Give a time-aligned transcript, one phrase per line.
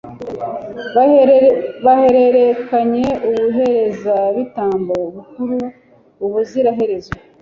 [1.85, 5.57] bahererekanye ubuherezabitambo bukuru
[6.25, 7.11] ubuziraherezo